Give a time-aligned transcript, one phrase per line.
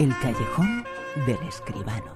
[0.00, 0.82] El callejón
[1.26, 2.14] del escribano.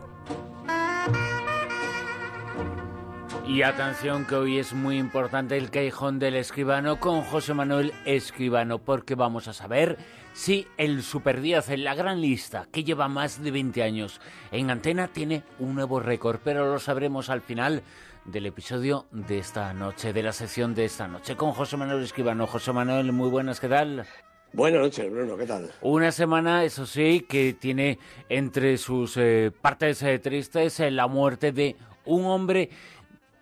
[3.47, 8.79] Y atención que hoy es muy importante el callejón del escribano con José Manuel Escribano,
[8.79, 9.99] porque vamos a saber
[10.33, 14.19] si el Super 10 en la gran lista, que lleva más de 20 años
[14.51, 17.83] en antena, tiene un nuevo récord, pero lo sabremos al final
[18.25, 22.47] del episodio de esta noche, de la sesión de esta noche, con José Manuel Escribano.
[22.47, 24.07] José Manuel, muy buenas, ¿qué tal?
[24.55, 25.69] Buenas noches, Bruno, ¿qué tal?
[25.81, 27.99] Una semana, eso sí, que tiene
[28.29, 32.71] entre sus eh, partes eh, tristes eh, la muerte de un hombre.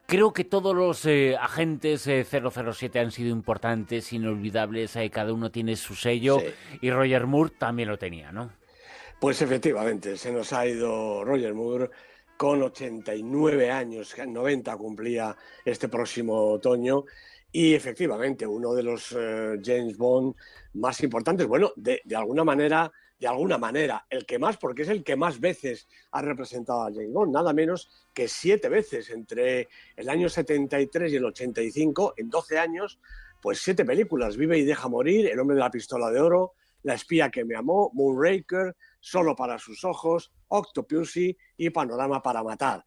[0.07, 1.07] Creo que todos los
[1.39, 6.39] agentes 007 han sido importantes, inolvidables, cada uno tiene su sello
[6.81, 8.51] y Roger Moore también lo tenía, ¿no?
[9.21, 11.91] Pues efectivamente, se nos ha ido Roger Moore
[12.39, 17.05] con 89 años, 90 cumplía este próximo otoño
[17.55, 20.35] y efectivamente, uno de los eh, James Bond
[20.73, 25.05] más importantes, bueno, de, alguna manera, de alguna manera, el que más, porque es el
[25.05, 30.09] que más veces ha representado a James Bond, nada menos que siete veces entre el
[30.09, 32.99] año 73 y el 85, en 12 años,
[33.43, 36.95] pues siete películas, Vive y deja morir, El hombre de la pistola de oro, La
[36.95, 42.83] espía que me amó, Moonraker, Solo para sus ojos, Octopussy y Panorama para matar.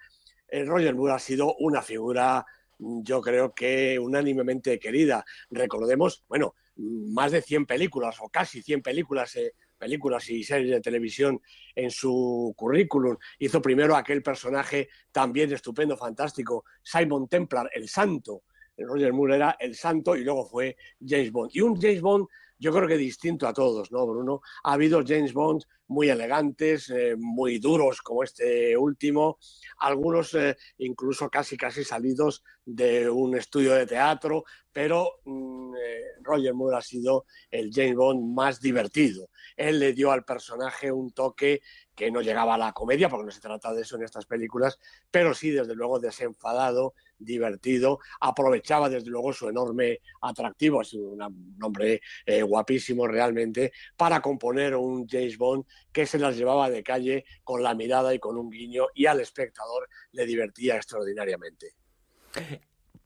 [0.47, 2.45] Eh, Roger Moore ha sido una figura
[2.77, 5.25] yo creo que unánimemente querida.
[5.49, 10.81] Recordemos, bueno, más de 100 películas o casi 100 películas, eh, películas y series de
[10.81, 11.41] televisión
[11.75, 13.17] en su currículum.
[13.39, 18.43] Hizo primero aquel personaje también estupendo, fantástico, Simon Templar, el santo.
[18.77, 21.51] Roger Moore era el santo y luego fue James Bond.
[21.53, 24.41] Y un James Bond yo creo que distinto a todos, ¿no, Bruno?
[24.63, 29.37] Ha habido James Bond muy elegantes, eh, muy duros como este último,
[29.79, 36.53] algunos eh, incluso casi casi salidos de un estudio de teatro, pero mm, eh, Roger
[36.53, 39.29] Moore ha sido el James Bond más divertido.
[39.55, 41.61] Él le dio al personaje un toque
[41.95, 44.79] que no llegaba a la comedia, porque no se trata de eso en estas películas,
[45.09, 52.01] pero sí, desde luego, desenfadado, divertido, aprovechaba desde luego su enorme atractivo, sido un hombre
[52.25, 57.63] eh, guapísimo realmente, para componer un James Bond que se las llevaba de calle con
[57.63, 61.75] la mirada y con un guiño y al espectador le divertía extraordinariamente.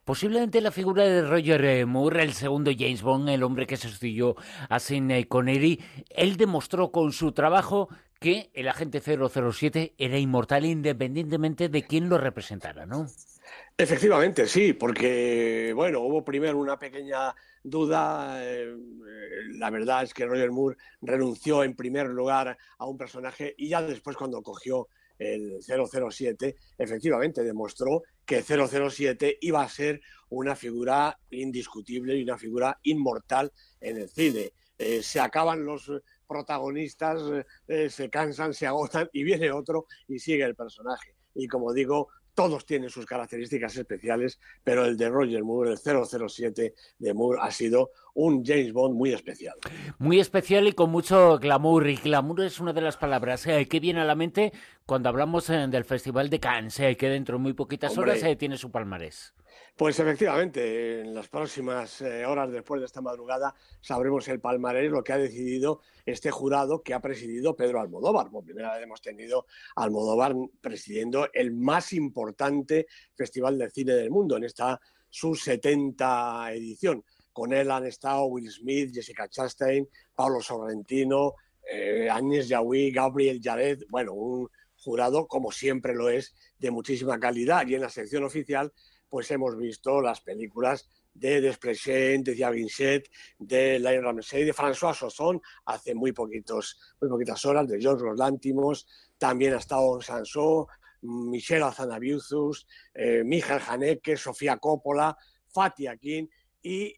[0.04, 4.34] Posiblemente la figura de Roger eh, Moore, el segundo James Bond, el hombre que sustituyó
[4.68, 7.88] a Sidney Connery, él demostró con su trabajo
[8.20, 13.06] que el agente 007 era inmortal independientemente de quién lo representara, ¿no?
[13.76, 18.38] Efectivamente, sí, porque, bueno, hubo primero una pequeña duda.
[18.44, 18.76] Eh,
[19.54, 23.80] la verdad es que Roger Moore renunció en primer lugar a un personaje y ya
[23.80, 24.88] después cuando cogió
[25.18, 32.78] el 007, efectivamente demostró que 007 iba a ser una figura indiscutible y una figura
[32.82, 33.50] inmortal
[33.80, 34.52] en el cine.
[34.78, 35.90] Eh, se acaban los
[36.30, 37.20] protagonistas,
[37.66, 41.16] eh, se cansan, se agotan y viene otro y sigue el personaje.
[41.34, 46.74] Y como digo, todos tienen sus características especiales, pero el de Roger Moore, el 007
[46.98, 49.56] de Moore, ha sido un James Bond muy especial.
[49.98, 51.88] Muy especial y con mucho glamour.
[51.88, 54.52] Y glamour es una de las palabras eh, que viene a la mente
[54.86, 58.56] cuando hablamos eh, del Festival de Cannes, eh, que dentro de muy poquitas horas tiene
[58.56, 59.34] su palmarés.
[59.76, 65.02] Pues efectivamente, en las próximas eh, horas después de esta madrugada sabremos el palmarés, lo
[65.02, 68.30] que ha decidido este jurado que ha presidido Pedro Almodóvar.
[68.30, 74.36] Por primera vez hemos tenido Almodóvar presidiendo el más importante festival de cine del mundo
[74.36, 77.04] en esta su 70 edición.
[77.32, 81.34] Con él han estado Will Smith, Jessica Chastain, Pablo Sorrentino,
[81.70, 87.66] eh, Agnès Jaoui, Gabriel Yared, bueno, un jurado como siempre lo es de muchísima calidad
[87.66, 88.72] y en la sección oficial
[89.10, 93.06] pues hemos visto las películas de Desprecién, de Vincent,
[93.38, 98.86] de Lionel Ramsey, de François Sosson, hace muy, poquitos, muy poquitas horas, de George Lántimos,
[99.18, 100.68] también ha estado Sansó,
[101.02, 105.16] Michelle Azanaviuzus, eh, Miguel Haneke, Sofía Coppola,
[105.48, 106.30] Fatih Akin
[106.62, 106.94] y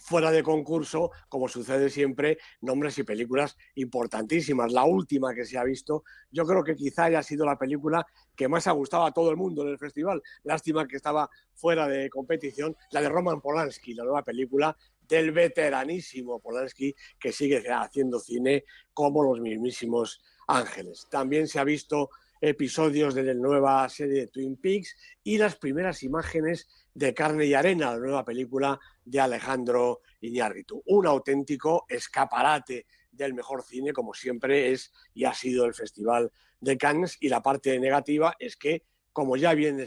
[0.00, 4.72] fuera de concurso, como sucede siempre, nombres y películas importantísimas.
[4.72, 8.48] La última que se ha visto, yo creo que quizá haya sido la película que
[8.48, 10.22] más ha gustado a todo el mundo en el festival.
[10.42, 14.76] Lástima que estaba fuera de competición, la de Roman Polanski, la nueva película
[15.08, 18.64] del veteranísimo Polanski que sigue haciendo cine
[18.94, 21.06] como los mismísimos ángeles.
[21.10, 22.10] También se ha visto
[22.40, 27.54] episodios de la nueva serie de Twin Peaks y las primeras imágenes de Carne y
[27.54, 30.82] Arena, la nueva película de Alejandro Iñárritu.
[30.86, 36.78] Un auténtico escaparate del mejor cine, como siempre es y ha sido el Festival de
[36.78, 37.16] Cannes.
[37.20, 39.84] Y la parte negativa es que, como ya viene,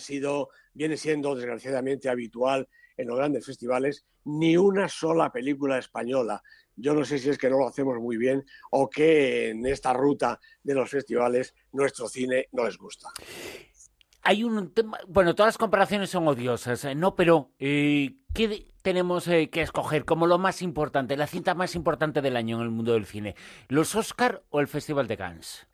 [0.73, 2.67] viene siendo desgraciadamente habitual
[2.97, 6.41] en los grandes festivales ni una sola película española.
[6.75, 9.93] Yo no sé si es que no lo hacemos muy bien o que en esta
[9.93, 13.09] ruta de los festivales nuestro cine no les gusta.
[14.27, 16.95] Hay un tema, bueno, todas las comparaciones son odiosas, ¿eh?
[16.95, 17.13] ¿no?
[17.13, 22.23] Pero, eh, ¿qué tenemos eh, que escoger como lo más importante, la cinta más importante
[22.23, 23.35] del año en el mundo del cine?
[23.67, 25.67] ¿Los Oscar o el Festival de Cannes?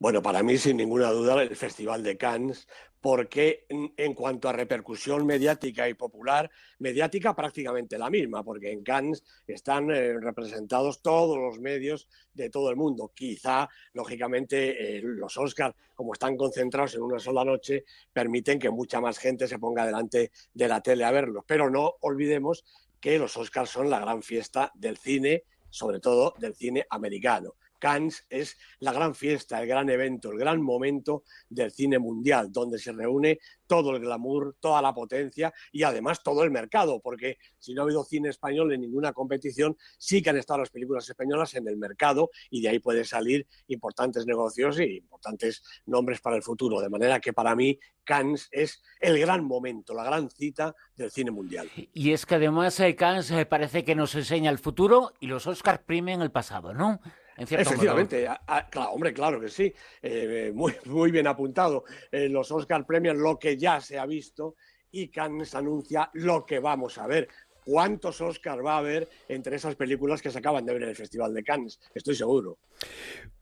[0.00, 2.66] Bueno, para mí, sin ninguna duda, el Festival de Cannes,
[3.02, 9.22] porque en, cuanto a repercusión mediática y popular, mediática prácticamente la misma, porque en Cannes
[9.46, 13.12] están eh, representados todos los medios de todo el mundo.
[13.14, 19.02] Quizá, lógicamente, eh, los Oscars, como están concentrados en una sola noche, permiten que mucha
[19.02, 21.44] más gente se ponga delante de la tele a verlos.
[21.46, 22.64] Pero no olvidemos
[22.98, 27.56] que los Oscars son la gran fiesta del cine, sobre todo del cine americano.
[27.80, 32.78] Cannes es la gran fiesta, el gran evento, el gran momento del cine mundial, donde
[32.78, 37.72] se reúne todo el glamour, toda la potencia y además todo el mercado, porque si
[37.72, 41.54] no ha habido cine español en ninguna competición, sí que han estado las películas españolas
[41.54, 46.42] en el mercado y de ahí pueden salir importantes negocios y importantes nombres para el
[46.42, 46.80] futuro.
[46.80, 51.30] De manera que para mí Cannes es el gran momento, la gran cita del cine
[51.30, 51.70] mundial.
[51.94, 55.46] Y es que además eh, Cannes eh, parece que nos enseña el futuro y los
[55.46, 57.00] Oscars primen el pasado, ¿no?
[57.40, 58.28] Efectivamente,
[58.70, 59.72] claro, hombre, claro que sí,
[60.02, 61.84] eh, muy, muy bien apuntado.
[62.10, 64.56] Eh, los Oscar premian lo que ya se ha visto
[64.92, 67.28] y Cannes anuncia lo que vamos a ver.
[67.64, 70.96] ¿Cuántos Oscars va a haber entre esas películas que se acaban de ver en el
[70.96, 71.78] Festival de Cannes?
[71.94, 72.58] Estoy seguro.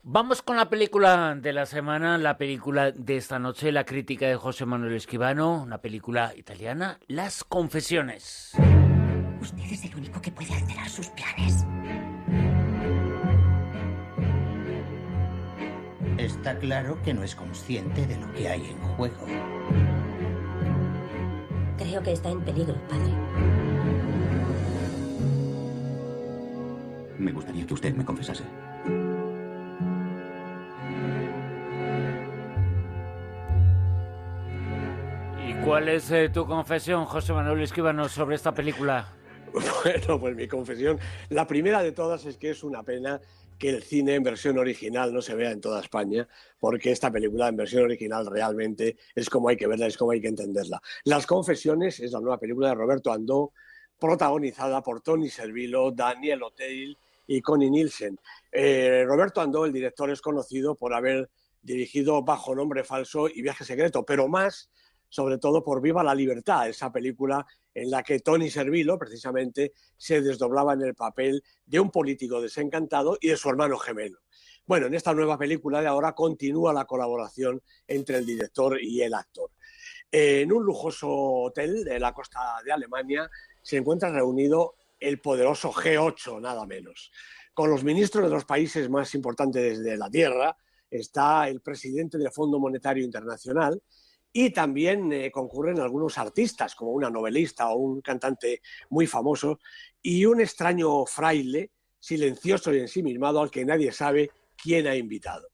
[0.03, 4.35] Vamos con la película de la semana, la película de esta noche, la crítica de
[4.35, 8.51] José Manuel Esquivano, una película italiana, Las Confesiones.
[9.41, 11.65] Usted es el único que puede alterar sus planes.
[16.19, 19.25] Está claro que no es consciente de lo que hay en juego.
[21.77, 23.13] Creo que está en peligro, padre.
[27.17, 28.43] Me gustaría que usted me confesase.
[35.47, 39.07] ¿Y cuál es eh, tu confesión, José Manuel Esquíbano, sobre esta película?
[39.83, 40.99] Bueno, pues mi confesión,
[41.29, 43.19] la primera de todas es que es una pena
[43.59, 46.27] que el cine en versión original no se vea en toda España,
[46.59, 50.21] porque esta película en versión original realmente es como hay que verla, es como hay
[50.21, 50.81] que entenderla.
[51.03, 53.51] Las Confesiones es la nueva película de Roberto Andó,
[53.99, 56.97] protagonizada por Tony Servilo, Daniel O'Teil
[57.27, 58.17] y Connie Nielsen.
[58.49, 61.29] Eh, Roberto Andó, el director, es conocido por haber
[61.61, 64.69] dirigido Bajo Nombre Falso y Viaje Secreto, pero más
[65.09, 70.21] sobre todo por Viva la Libertad, esa película en la que Tony Servilo, precisamente, se
[70.21, 74.19] desdoblaba en el papel de un político desencantado y de su hermano gemelo.
[74.65, 79.15] Bueno, en esta nueva película de ahora continúa la colaboración entre el director y el
[79.15, 79.49] actor.
[80.11, 83.29] En un lujoso hotel de la costa de Alemania
[83.61, 87.11] se encuentra reunido el poderoso G8, nada menos.
[87.53, 90.55] Con los ministros de los países más importantes de la Tierra
[90.89, 93.81] está el presidente del Fondo Monetario Internacional,
[94.31, 99.59] y también eh, concurren algunos artistas, como una novelista o un cantante muy famoso,
[100.01, 105.47] y un extraño fraile, silencioso y ensimismado, al que nadie sabe quién ha invitado.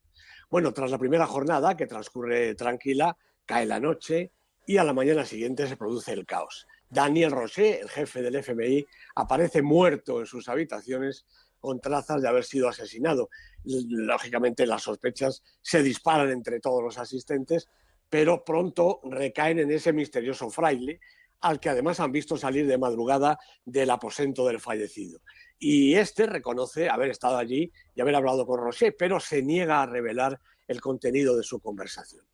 [0.50, 4.32] Bueno, tras la primera jornada, que transcurre tranquila, cae la noche
[4.66, 6.66] y a la mañana siguiente se produce el caos.
[6.88, 8.86] Daniel Rocher, el jefe del FMI,
[9.16, 11.24] aparece muerto en sus habitaciones
[11.58, 13.28] con trazas de haber sido asesinado.
[13.64, 17.68] Lógicamente las sospechas se disparan entre todos los asistentes
[18.08, 21.00] pero pronto recaen en ese misterioso fraile,
[21.40, 25.20] al que además han visto salir de madrugada del aposento del fallecido.
[25.58, 29.86] Y este reconoce haber estado allí y haber hablado con Rocher, pero se niega a
[29.86, 32.24] revelar el contenido de su conversación.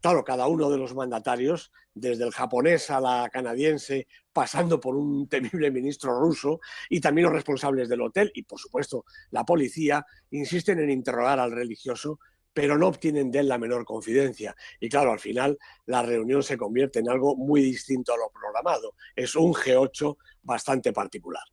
[0.00, 5.28] Claro, cada uno de los mandatarios, desde el japonés a la canadiense, pasando por un
[5.28, 10.78] temible ministro ruso y también los responsables del hotel y, por supuesto, la policía, insisten
[10.78, 12.20] en interrogar al religioso
[12.52, 14.56] pero no obtienen de él la menor confidencia.
[14.80, 18.94] Y claro, al final la reunión se convierte en algo muy distinto a lo programado.
[19.14, 21.44] Es un G8 bastante particular.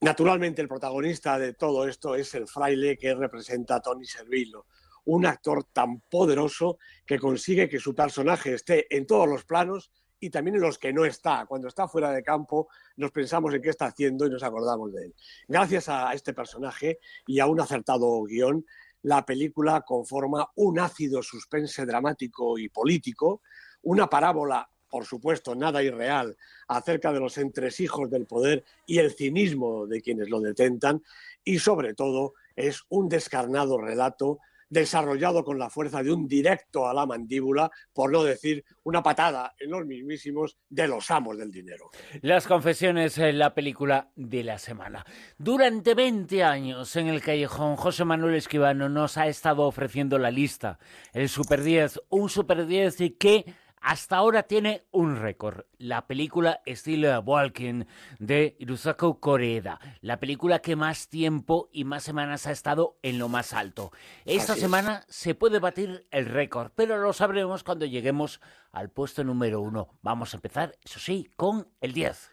[0.00, 4.66] Naturalmente, el protagonista de todo esto es el fraile que representa a Tony Servillo,
[5.06, 10.30] un actor tan poderoso que consigue que su personaje esté en todos los planos y
[10.30, 11.46] también en los que no está.
[11.46, 15.06] Cuando está fuera de campo, nos pensamos en qué está haciendo y nos acordamos de
[15.06, 15.14] él.
[15.46, 18.64] Gracias a este personaje y a un acertado guion,
[19.02, 23.42] la película conforma un ácido suspense dramático y político,
[23.82, 26.36] una parábola, por supuesto, nada irreal,
[26.66, 31.02] acerca de los entresijos del poder y el cinismo de quienes lo detentan,
[31.44, 36.94] y sobre todo es un descarnado relato desarrollado con la fuerza de un directo a
[36.94, 41.90] la mandíbula, por no decir una patada en los mismísimos de los amos del dinero.
[42.22, 45.04] Las confesiones en la película de la semana.
[45.36, 50.78] Durante 20 años en el callejón, José Manuel Esquivano nos ha estado ofreciendo la lista,
[51.12, 53.44] el Super 10, un Super 10 que
[53.80, 55.64] hasta ahora tiene un récord.
[55.78, 57.84] La película Steel Walking
[58.18, 59.80] de Hirosaku Koreda.
[60.00, 63.92] La película que más tiempo y más semanas ha estado en lo más alto.
[64.24, 68.40] Esta semana se puede batir el récord, pero lo sabremos cuando lleguemos
[68.72, 69.88] al puesto número uno.
[70.02, 72.32] Vamos a empezar, eso sí, con el 10.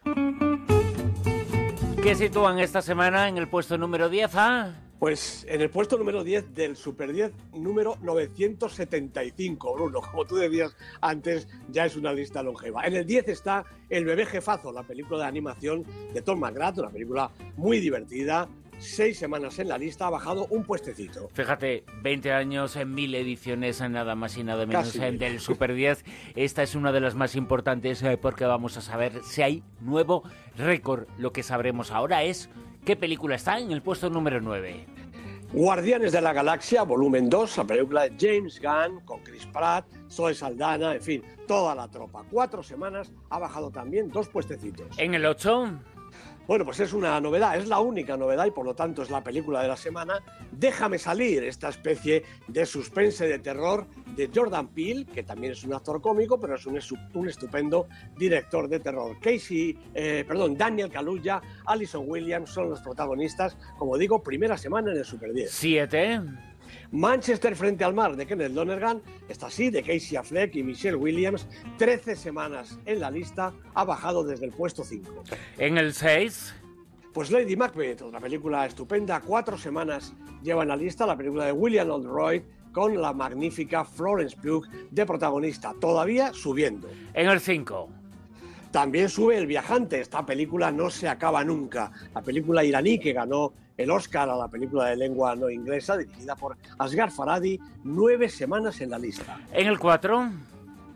[2.02, 4.36] ¿Qué sitúan esta semana en el puesto número 10?
[4.36, 4.85] Ah?
[5.06, 10.02] Pues en el puesto número 10 del Super 10, número 975, Bruno.
[10.02, 12.88] Como tú decías antes, ya es una lista longeva.
[12.88, 16.90] En el 10 está El bebé jefazo, la película de animación de Tom McGrath, una
[16.90, 21.30] película muy divertida, seis semanas en la lista, ha bajado un puestecito.
[21.34, 26.04] Fíjate, 20 años en mil ediciones, nada más y nada menos en del Super 10.
[26.36, 30.24] Esta es una de las más importantes eh, porque vamos a saber si hay nuevo
[30.58, 31.08] récord.
[31.20, 32.50] Lo que sabremos ahora es
[32.86, 34.86] qué película está en el puesto número 9.
[35.52, 40.36] Guardianes de la Galaxia, volumen 2, la película de James Gunn con Chris Pratt, Zoe
[40.36, 42.24] Saldana, en fin, toda la tropa.
[42.30, 44.88] Cuatro semanas ha bajado también dos puestecitos.
[45.00, 45.80] En el 8.
[46.48, 49.24] Bueno, pues es una novedad, es la única novedad y por lo tanto es la
[49.24, 50.22] película de la semana.
[50.52, 55.74] Déjame salir, esta especie de suspense de terror de Jordan Peele, que también es un
[55.74, 56.80] actor cómico, pero es un,
[57.16, 59.20] un estupendo director de terror.
[59.20, 63.58] Casey, eh, perdón, Daniel Kaluuya, Alison Williams son los protagonistas.
[63.80, 65.50] Como digo, primera semana en el Super 10.
[65.50, 66.22] Siete.
[66.92, 71.48] Manchester frente al mar de Kenneth Lonergan, está así, de Casey Affleck y Michelle Williams,
[71.78, 75.24] 13 semanas en la lista, ha bajado desde el puesto 5.
[75.58, 76.56] En el 6.
[77.14, 80.14] Pues Lady Macbeth, otra película estupenda, cuatro semanas
[80.44, 82.42] lleva en la lista la película de William Oldroyd
[82.74, 86.90] con la magnífica Florence Pugh de protagonista, todavía subiendo.
[87.14, 87.90] En el 5.
[88.76, 93.54] También sube El Viajante, esta película no se acaba nunca, la película iraní que ganó
[93.78, 98.82] el Oscar a la película de lengua no inglesa, dirigida por Asghar Farhadi, nueve semanas
[98.82, 99.40] en la lista.
[99.54, 100.30] En el 4.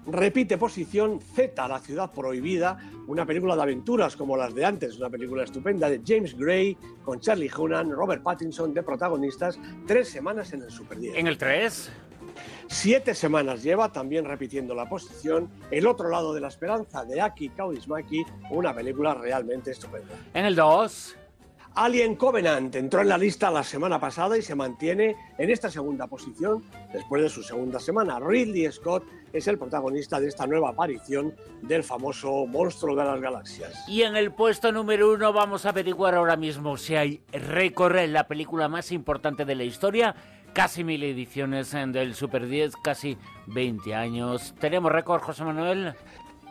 [0.08, 5.10] Repite posición Z, La ciudad prohibida, una película de aventuras como las de antes, una
[5.10, 9.58] película estupenda de James Gray con Charlie Hunnam, Robert Pattinson de protagonistas,
[9.88, 11.16] tres semanas en el Super 10.
[11.16, 11.92] En el 3.
[12.72, 17.50] Siete semanas lleva, también repitiendo la posición, El otro lado de la esperanza de Aki
[17.50, 20.14] Kaurismäki, una película realmente estupenda.
[20.36, 21.16] En el 2.
[21.76, 26.08] Alien Covenant entró en la lista la semana pasada y se mantiene en esta segunda
[26.08, 28.20] posición después de su segunda semana.
[28.20, 33.84] Ridley Scott es el protagonista de esta nueva aparición del famoso monstruo de las galaxias.
[33.88, 38.14] Y en el puesto número uno vamos a averiguar ahora mismo si hay récord en
[38.14, 40.16] la película más importante de la historia.
[40.54, 44.54] Casi mil ediciones del Super 10, casi 20 años.
[44.60, 45.94] ¿Tenemos récord, José Manuel?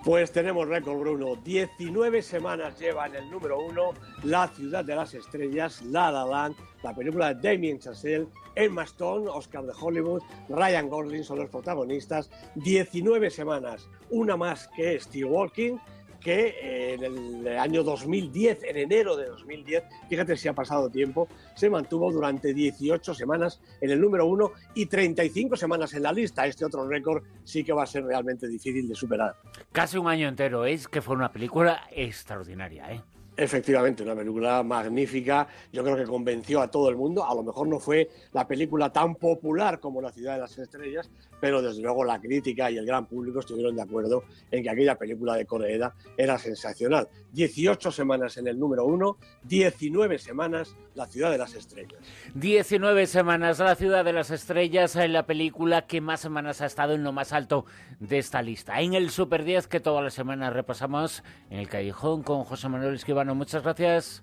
[0.04, 1.36] Pues tenemos récord, Bruno.
[1.36, 3.90] 19 semanas lleva en el número uno
[4.22, 6.52] La ciudad de las estrellas, La La
[6.82, 12.30] la película de Damien Chazelle, Emma Stone, Oscar de Hollywood, Ryan Gosling son los protagonistas.
[12.54, 15.76] 19 semanas, una más que Steve Walking
[16.20, 21.28] que eh, en el año 2010, en enero de 2010, fíjate si ha pasado tiempo,
[21.54, 26.46] se mantuvo durante 18 semanas en el número uno y 35 semanas en la lista.
[26.46, 29.36] Este otro récord sí que va a ser realmente difícil de superar.
[29.72, 33.02] Casi un año entero, es que fue una película extraordinaria, ¿eh?
[33.38, 35.46] Efectivamente, una película magnífica.
[35.72, 37.24] Yo creo que convenció a todo el mundo.
[37.24, 41.08] A lo mejor no fue la película tan popular como La Ciudad de las Estrellas,
[41.40, 44.98] pero desde luego la crítica y el gran público estuvieron de acuerdo en que aquella
[44.98, 47.06] película de Coreeda era sensacional.
[47.30, 52.00] 18 semanas en el número uno, 19 semanas La Ciudad de las Estrellas.
[52.34, 56.94] 19 semanas La Ciudad de las Estrellas en la película que más semanas ha estado
[56.94, 57.66] en lo más alto
[58.00, 58.80] de esta lista.
[58.80, 62.98] En el Super 10 que todas las semanas repasamos en el Callejón con José Manuel
[63.34, 64.22] Muchas gracias.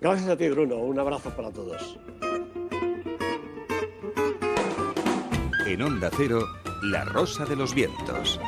[0.00, 0.76] Gracias a ti, Bruno.
[0.76, 1.98] Un abrazo para todos.
[5.66, 6.40] En Onda Cero,
[6.84, 8.38] La Rosa de los Vientos.